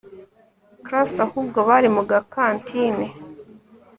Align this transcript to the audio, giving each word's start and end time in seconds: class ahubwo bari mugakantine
class 0.85 1.11
ahubwo 1.25 1.59
bari 1.69 1.89
mugakantine 1.95 3.07